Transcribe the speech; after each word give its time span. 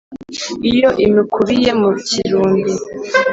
Iyo 0.71 0.89
imukubiye 1.05 1.71
mu 1.81 1.89
kirumbi, 2.07 2.73